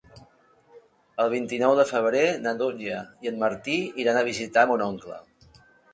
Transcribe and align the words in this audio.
El 1.25 1.29
vint-i-nou 1.33 1.75
de 1.81 1.85
febrer 1.91 2.23
na 2.45 2.53
Dúnia 2.63 3.03
i 3.27 3.33
en 3.33 3.37
Martí 3.47 3.77
iran 4.05 4.19
a 4.23 4.25
visitar 4.31 4.65
mon 4.73 4.85
oncle. 4.87 5.21